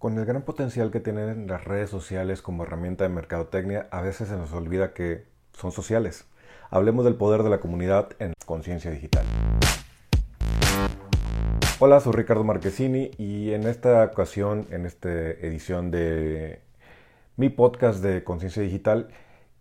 [0.00, 4.28] Con el gran potencial que tienen las redes sociales como herramienta de mercadotecnia, a veces
[4.28, 6.24] se nos olvida que son sociales.
[6.70, 9.26] Hablemos del poder de la comunidad en conciencia digital.
[11.80, 16.62] Hola, soy Ricardo Marquesini y en esta ocasión, en esta edición de
[17.36, 19.08] mi podcast de conciencia digital,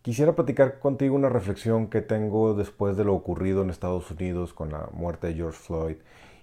[0.04, 4.72] quisiera platicar contigo una reflexión que tengo después de lo ocurrido en Estados Unidos con
[4.72, 5.98] la muerte de George Floyd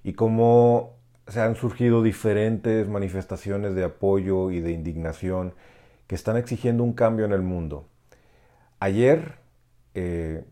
[0.04, 0.96] y cómo
[1.28, 5.54] se han surgido diferentes manifestaciones de apoyo y de indignación
[6.06, 7.88] que están exigiendo un cambio en el mundo.
[8.78, 9.38] Ayer,
[9.94, 10.44] eh,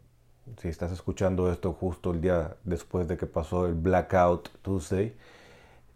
[0.58, 5.14] si estás escuchando esto justo el día después de que pasó el Blackout Tuesday,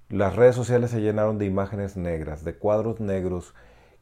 [0.09, 3.55] las redes sociales se llenaron de imágenes negras, de cuadros negros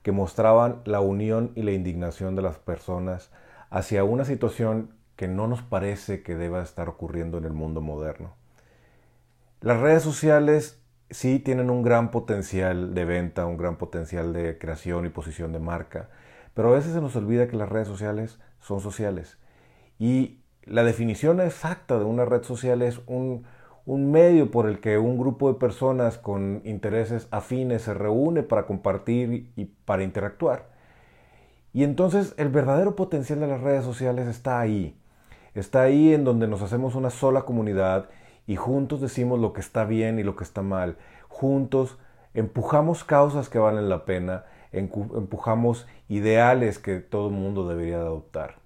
[0.02, 3.30] que mostraban la unión y la indignación de las personas
[3.70, 8.34] hacia una situación que no nos parece que deba estar ocurriendo en el mundo moderno.
[9.60, 15.06] Las redes sociales sí tienen un gran potencial de venta, un gran potencial de creación
[15.06, 16.10] y posición de marca,
[16.54, 19.38] pero a veces se nos olvida que las redes sociales son sociales.
[19.98, 23.46] Y la definición exacta de una red social es un,
[23.87, 29.52] medio por el que un grupo de personas con intereses afines se reúne para compartir
[29.57, 30.68] y para interactuar.
[31.73, 34.98] Y entonces el verdadero potencial de las redes sociales está ahí.
[35.54, 38.09] Está ahí en donde nos hacemos una sola comunidad
[38.46, 40.96] y juntos decimos lo que está bien y lo que está mal.
[41.28, 41.98] Juntos
[42.34, 48.56] empujamos causas que valen la pena, empujamos ideales que todo el mundo debería adoptar.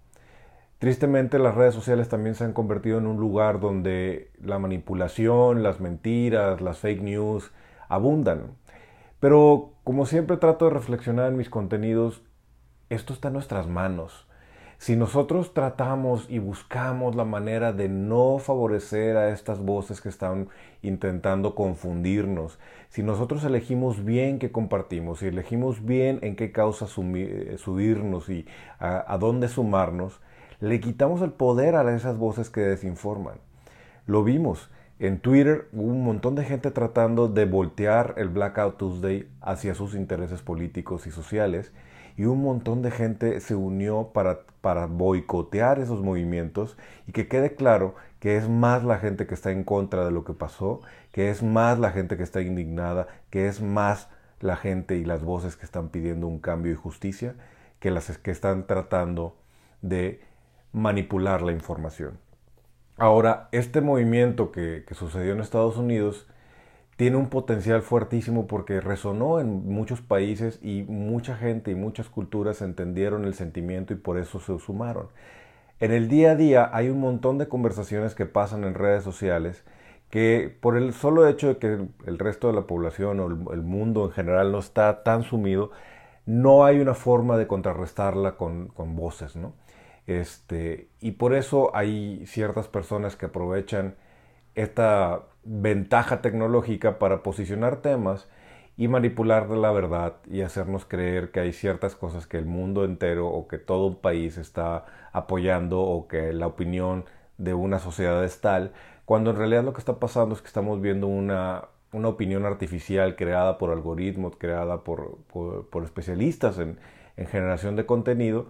[0.78, 5.78] Tristemente las redes sociales también se han convertido en un lugar donde la manipulación, las
[5.78, 7.52] mentiras, las fake news
[7.88, 8.56] abundan.
[9.20, 12.22] Pero como siempre trato de reflexionar en mis contenidos,
[12.88, 14.26] esto está en nuestras manos.
[14.80, 20.48] Si nosotros tratamos y buscamos la manera de no favorecer a estas voces que están
[20.80, 27.56] intentando confundirnos, si nosotros elegimos bien qué compartimos, si elegimos bien en qué causa eh,
[27.58, 28.46] subirnos y
[28.78, 30.18] a, a dónde sumarnos,
[30.60, 33.36] le quitamos el poder a esas voces que desinforman.
[34.06, 34.70] Lo vimos.
[34.98, 39.94] En Twitter hubo un montón de gente tratando de voltear el Blackout Tuesday hacia sus
[39.94, 41.70] intereses políticos y sociales
[42.20, 46.76] y un montón de gente se unió para, para boicotear esos movimientos
[47.06, 50.22] y que quede claro que es más la gente que está en contra de lo
[50.22, 50.82] que pasó,
[51.12, 54.10] que es más la gente que está indignada, que es más
[54.40, 57.36] la gente y las voces que están pidiendo un cambio y justicia
[57.78, 59.34] que las que están tratando
[59.80, 60.20] de
[60.74, 62.18] manipular la información.
[62.98, 66.28] Ahora, este movimiento que, que sucedió en Estados Unidos
[67.00, 72.60] tiene un potencial fuertísimo porque resonó en muchos países y mucha gente y muchas culturas
[72.60, 75.08] entendieron el sentimiento y por eso se sumaron.
[75.78, 79.64] En el día a día hay un montón de conversaciones que pasan en redes sociales
[80.10, 84.04] que por el solo hecho de que el resto de la población o el, mundo
[84.04, 85.70] en general no está tan sumido,
[86.26, 89.54] no hay una forma de contrarrestarla con, voces, ¿no?
[90.06, 93.94] Este, y por eso hay ciertas personas que aprovechan
[94.54, 98.28] esta ventaja tecnológica para posicionar temas
[98.76, 103.28] y manipular la verdad y hacernos creer que hay ciertas cosas que el mundo entero
[103.28, 107.04] o que todo un país está apoyando o que la opinión
[107.38, 108.72] de una sociedad es tal,
[109.04, 113.16] cuando en realidad lo que está pasando es que estamos viendo una, una opinión artificial
[113.16, 116.78] creada por algoritmos, creada por, por, especialistas en,
[117.16, 118.46] en generación de contenido,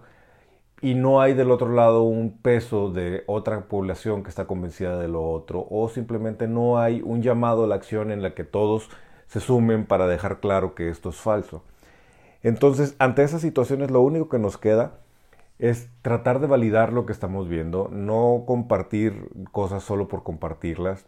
[0.81, 5.07] y no hay del otro lado un peso de otra población que está convencida de
[5.07, 8.89] lo otro o simplemente no hay un llamado a la acción en la que todos
[9.27, 11.63] se sumen para dejar claro que esto es falso.
[12.43, 14.99] Entonces, ante esas situaciones lo único que nos queda
[15.59, 21.05] es tratar de validar lo que estamos viendo, no compartir cosas solo por compartirlas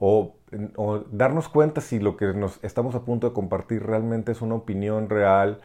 [0.00, 0.34] o,
[0.76, 4.56] o darnos cuenta si lo que nos estamos a punto de compartir realmente es una
[4.56, 5.60] opinión real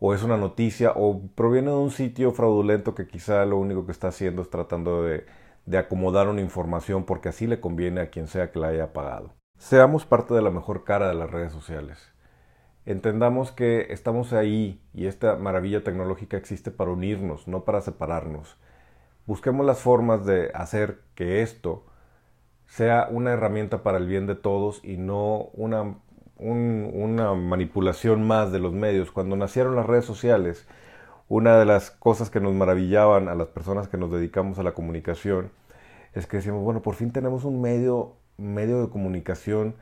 [0.00, 3.92] o es una noticia o proviene de un sitio fraudulento que quizá lo único que
[3.92, 5.26] está haciendo es tratando de,
[5.76, 9.34] acomodar una información porque así le conviene a quien sea que la haya pagado.
[9.58, 12.12] Seamos parte de la mejor cara de las redes sociales.
[12.86, 18.56] Entendamos que estamos ahí y esta maravilla tecnológica existe para unirnos, no para separarnos.
[19.26, 21.84] Busquemos las formas de hacer que esto
[22.66, 25.98] sea una herramienta para el bien de todos y no una
[26.38, 29.10] una manipulación más de los medios.
[29.10, 30.66] Cuando nacieron las redes sociales,
[31.28, 34.72] una de las cosas que nos maravillaban a las personas que nos dedicamos a la
[34.72, 35.50] comunicación
[36.14, 39.74] es que decíamos, bueno, por fin tenemos un medio, medio de comunicación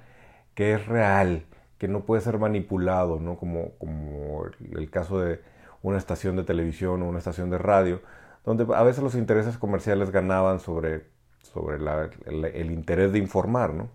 [0.55, 1.45] que es real,
[1.79, 3.37] que no puede ser manipulado, ¿no?
[3.37, 5.41] Como, como el caso de
[5.83, 8.01] una estación de televisión o una estación de radio,
[8.45, 11.05] donde a veces los intereses comerciales ganaban sobre,
[11.43, 13.89] sobre el, el interés de informar, ¿no?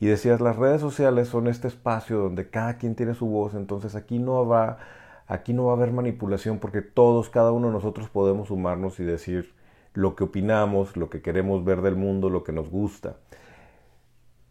[0.00, 3.94] Y decías, las redes sociales son este espacio donde cada quien tiene su voz, entonces
[3.94, 4.78] aquí no habrá,
[5.26, 9.04] aquí no va a haber manipulación porque todos, cada uno de nosotros podemos sumarnos y
[9.04, 9.54] decir
[9.94, 13.16] lo que opinamos, lo que queremos ver del mundo, lo que nos gusta.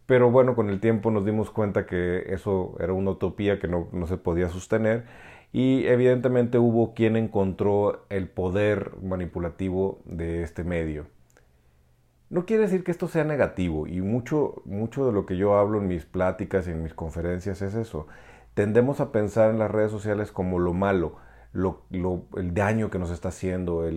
[0.06, 3.88] Pero bueno, con el tiempo nos dimos cuenta que eso era una utopía que no,
[3.92, 5.06] no se podía sostener
[5.54, 11.06] y evidentemente hubo quien encontró el poder manipulativo de este medio.
[12.34, 15.78] No quiere decir que esto sea negativo y mucho, mucho de lo que yo hablo
[15.78, 18.08] en mis pláticas y en mis conferencias es eso.
[18.56, 21.18] Tendemos a pensar en las redes sociales como lo malo,
[21.54, 23.88] el daño que nos está haciendo,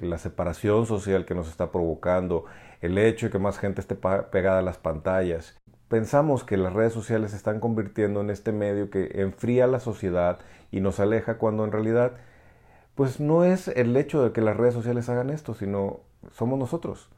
[0.00, 2.46] la separación social que nos está provocando,
[2.80, 5.56] el hecho de que más gente esté pegada a las pantallas.
[5.86, 10.40] Pensamos que las redes sociales se están convirtiendo en este medio que enfría la sociedad
[10.72, 12.14] y nos aleja cuando en realidad
[12.96, 16.00] pues no es el hecho de que las redes sociales hagan esto, sino
[16.32, 17.08] somos nosotros.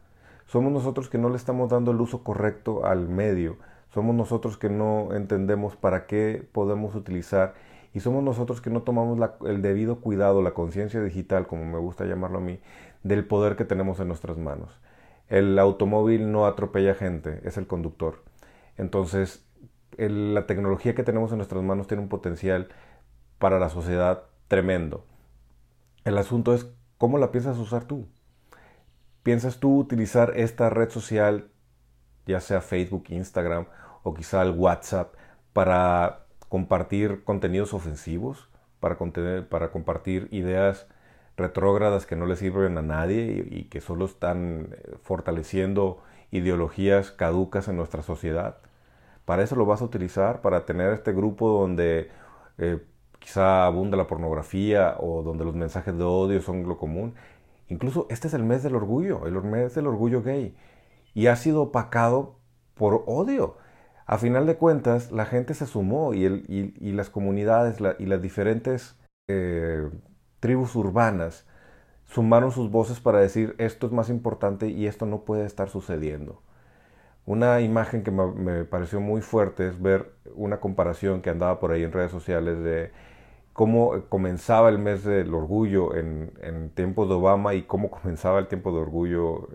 [0.50, 3.58] Somos nosotros que no le estamos dando el uso correcto al medio.
[3.94, 7.55] Somos nosotros que no entendemos para qué podemos utilizar
[7.94, 9.17] y somos nosotros que no tomamos
[9.47, 12.58] el debido cuidado, la conciencia digital, como me gusta llamarlo a mí,
[13.05, 14.76] del poder que tenemos en nuestras manos.
[15.29, 18.25] El automóvil no atropella gente, es el conductor.
[18.76, 19.47] Entonces,
[19.99, 22.70] la tecnología que tenemos en nuestras manos tiene un potencial
[23.38, 25.05] para la sociedad tremendo.
[26.05, 26.67] El asunto es
[26.99, 28.08] cómo la piensas usar tú.
[29.22, 31.50] ¿Piensas tú utilizar esta red social,
[32.26, 33.67] ya sea Facebook, Instagram
[34.02, 35.14] o quizá el WhatsApp,
[35.52, 38.49] para compartir contenidos ofensivos,
[38.81, 38.96] para,
[39.70, 40.87] compartir ideas
[41.37, 47.69] retrógradas que no le sirven a nadie y, que solo están eh, fortaleciendo ideologías caducas
[47.69, 48.58] en nuestra sociedad.
[49.25, 52.11] Para eso lo vas a utilizar, para tener este grupo donde
[52.58, 52.81] eh,
[53.19, 57.14] quizá abunda la pornografía o donde los mensajes de odio son lo común.
[57.70, 60.55] Incluso este es el mes del orgullo, el mes del orgullo gay.
[61.14, 62.37] Y ha sido opacado
[62.75, 63.56] por odio
[64.11, 68.96] a final de cuentas, la gente se sumó y, las comunidades y las diferentes
[69.28, 69.88] eh,
[70.40, 71.46] tribus urbanas
[72.06, 76.43] sumaron sus voces para decir esto es más importante y esto no puede estar sucediendo.
[77.25, 81.84] Una imagen que me, pareció muy fuerte es ver una comparación que andaba por ahí
[81.84, 82.90] en redes sociales de
[83.52, 88.73] cómo comenzaba el mes del orgullo en, tiempos de Obama y cómo comenzaba el tiempo
[88.73, 89.49] de orgullo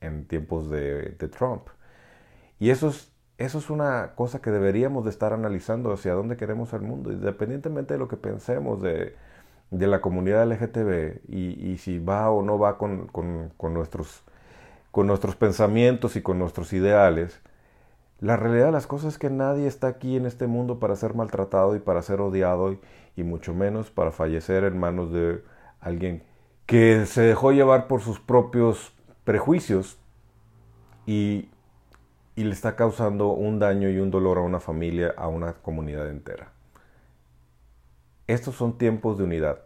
[0.00, 1.68] en tiempos de, de Trump.
[2.58, 6.72] Y eso es eso es una cosa que deberíamos de estar analizando hacia dónde queremos
[6.72, 9.14] el mundo, independientemente de lo que pensemos de,
[9.70, 13.10] la comunidad LGTB y, si va o no va con,
[13.74, 14.24] nuestros,
[14.90, 17.40] con nuestros pensamientos y con nuestros ideales.
[18.20, 21.14] La realidad de las cosas es que nadie está aquí en este mundo para ser
[21.14, 22.72] maltratado y para ser odiado
[23.16, 25.42] y, mucho menos para fallecer en manos de
[25.80, 26.22] alguien
[26.66, 28.92] que se dejó llevar por sus propios
[29.24, 29.98] prejuicios
[31.06, 31.48] y
[32.36, 36.10] y le está causando un daño y un dolor a una familia, a una comunidad
[36.10, 36.52] entera.
[38.26, 39.62] Estos son tiempos de unidad.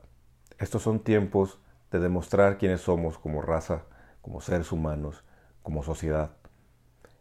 [0.57, 1.59] Estos son tiempos
[1.91, 3.83] de demostrar quiénes somos como raza,
[4.23, 5.25] como seres humanos,
[5.65, 6.31] como sociedad.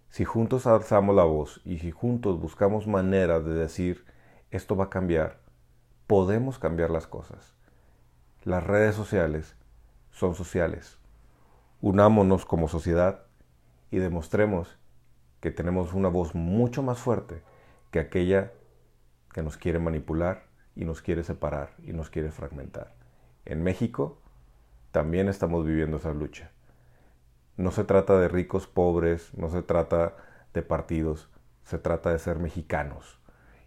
[0.09, 4.05] Si juntos alzamos la voz y si juntos buscamos maneras de decir
[4.49, 5.39] esto va a cambiar,
[6.07, 7.55] podemos cambiar las cosas.
[8.43, 9.55] Las redes sociales
[10.09, 10.97] son sociales.
[11.81, 13.25] Unámonos como sociedad
[13.91, 14.79] y demostremos
[15.41, 17.43] que tenemos una voz mucho más fuerte
[17.91, 18.51] que aquella
[19.31, 22.95] que nos quiere manipular y nos quiere separar y nos quiere fragmentar.
[23.45, 24.19] En México
[24.91, 26.51] también estamos viviendo esa lucha.
[27.59, 30.15] No se trata de ricos, pobres, no se trata
[30.53, 31.29] de partidos,
[31.65, 33.19] se trata de ser mexicanos.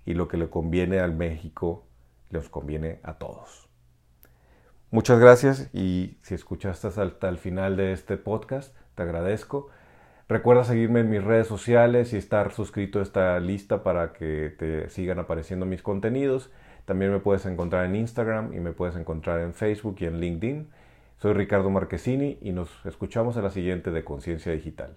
[0.06, 1.84] Y lo que le conviene al México,
[2.30, 3.68] les conviene a todos.
[4.90, 9.68] Muchas gracias y si escuchaste hasta el final de este podcast, te agradezco.
[10.26, 14.88] Recuerda seguirme en mis redes sociales y estar suscrito a esta lista para que te
[14.88, 16.50] sigan apareciendo mis contenidos.
[16.86, 20.70] También me puedes encontrar en Instagram y me puedes encontrar en Facebook y en LinkedIn.
[21.22, 24.96] Soy Ricardo Marquesini y nos escuchamos en la siguiente de Conciencia Digital.